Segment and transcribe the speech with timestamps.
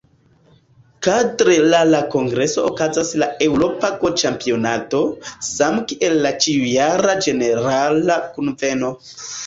[1.07, 5.05] Kadre la la kongreso okazas la "Eŭropa Go-Ĉampionado",
[5.53, 8.97] same kiel la ĉiujara Ĝenerala Kunveno.